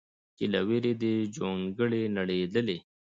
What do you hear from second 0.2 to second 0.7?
چې له